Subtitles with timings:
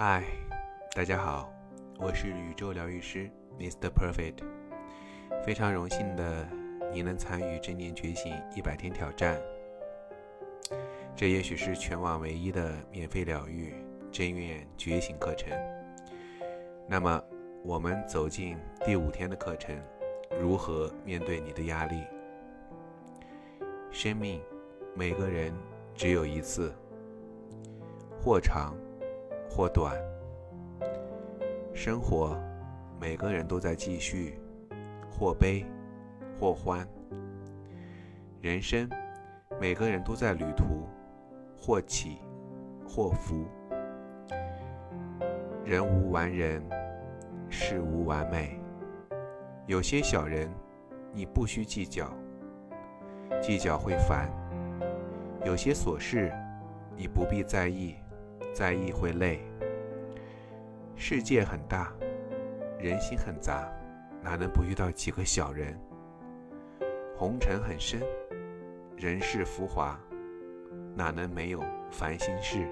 [0.00, 0.22] 嗨，
[0.94, 1.52] 大家好，
[1.98, 3.90] 我是宇宙疗愈师 Mr.
[3.90, 4.44] Perfect，
[5.44, 6.46] 非常荣幸的
[6.92, 9.36] 你能参与正念觉醒一百天挑战，
[11.16, 13.74] 这也许是全网唯一的免费疗愈
[14.12, 15.50] 真愿觉醒课程。
[16.86, 17.20] 那么，
[17.64, 19.76] 我们走进第五天的课程，
[20.40, 22.04] 如何面对你的压力？
[23.90, 24.40] 生命，
[24.94, 25.52] 每个人
[25.92, 26.72] 只有一次，
[28.22, 28.76] 或长。
[29.58, 30.00] 或短，
[31.74, 32.38] 生活
[33.00, 34.38] 每个人都在继续，
[35.10, 35.66] 或悲
[36.38, 36.86] 或欢。
[38.40, 38.88] 人生
[39.60, 40.86] 每个人都在旅途，
[41.56, 42.18] 或起
[42.86, 43.48] 或伏。
[45.64, 46.62] 人无完人，
[47.50, 48.60] 事无完美。
[49.66, 50.48] 有些小人，
[51.12, 52.08] 你不需计较，
[53.42, 54.28] 计较会烦；
[55.44, 56.32] 有些琐事，
[56.94, 57.96] 你不必在意。
[58.52, 59.40] 在意会累。
[60.96, 61.92] 世界很大，
[62.78, 63.70] 人心很杂，
[64.22, 65.78] 哪能不遇到几个小人？
[67.16, 68.00] 红尘很深，
[68.96, 69.98] 人世浮华，
[70.94, 72.66] 哪能没有烦心事？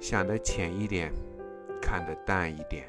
[0.00, 1.12] 想得浅一点，
[1.80, 2.86] 看得淡一点，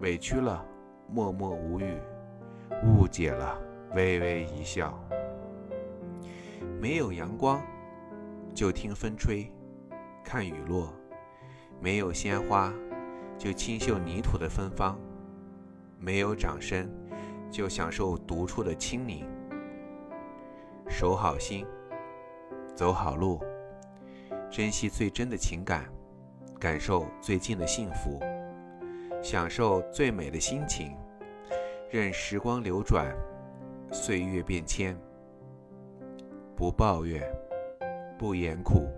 [0.00, 0.64] 委屈了
[1.06, 1.94] 默默无语，
[2.84, 3.60] 误解了
[3.94, 4.98] 微微一笑。
[6.80, 7.60] 没有阳光，
[8.54, 9.50] 就听风吹。
[10.24, 10.92] 看雨落，
[11.80, 12.72] 没有鲜花，
[13.38, 14.96] 就清秀泥土的芬芳；
[15.98, 16.88] 没有掌声，
[17.50, 19.26] 就享受独处的清宁。
[20.88, 21.66] 守好心，
[22.74, 23.40] 走好路，
[24.50, 25.84] 珍惜最真的情感，
[26.58, 28.20] 感受最近的幸福，
[29.22, 30.96] 享受最美的心情，
[31.90, 33.14] 任时光流转，
[33.92, 34.98] 岁月变迁。
[36.56, 37.22] 不抱怨，
[38.18, 38.88] 不言苦。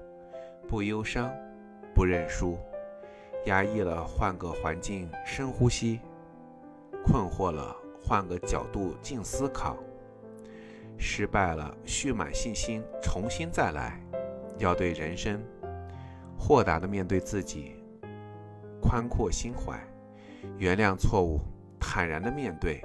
[0.71, 1.29] 不忧伤，
[1.93, 2.57] 不认输，
[3.47, 5.99] 压抑了换个环境深呼吸，
[7.05, 9.77] 困惑了换个角度静思考，
[10.97, 14.01] 失败了蓄满信心重新再来，
[14.59, 15.43] 要对人生
[16.39, 17.75] 豁达的面对自己，
[18.81, 19.77] 宽阔心怀，
[20.57, 21.41] 原谅错误，
[21.81, 22.81] 坦然的面对，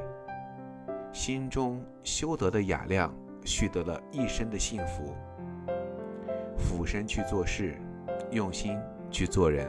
[1.14, 3.14] 心中修得的雅量，
[3.44, 5.14] 蓄得了一生的幸福。
[6.76, 7.74] 俯身去做事，
[8.32, 8.78] 用心
[9.10, 9.66] 去做人。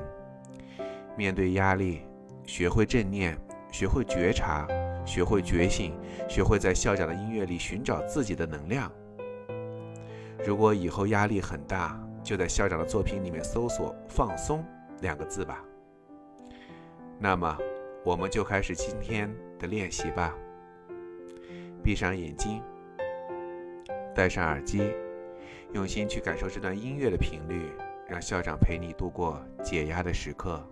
[1.17, 2.03] 面对压力，
[2.45, 3.39] 学会正念，
[3.71, 4.67] 学会觉察，
[5.07, 5.97] 学会觉醒，
[6.29, 8.91] 学会在校长的音乐里寻找自己的能量。
[10.45, 14.65] 如果以后压力很大，就在校长的作品里面搜索“放松”
[15.01, 15.63] 两个字吧。
[17.21, 17.57] 那么，
[18.05, 20.35] 我们就开始今天的练习吧。
[21.85, 22.61] 闭上眼睛，
[24.13, 24.93] 戴上耳机。
[25.77, 27.71] 用心去感受这段音乐的频率，
[28.09, 30.67] 让校长陪你度过解压的时刻。